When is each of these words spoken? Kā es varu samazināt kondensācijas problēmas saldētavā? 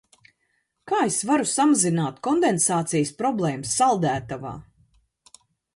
Kā 0.91 1.01
es 1.09 1.17
varu 1.31 1.45
samazināt 1.51 2.17
kondensācijas 2.29 3.13
problēmas 3.21 3.77
saldētavā? 3.83 4.57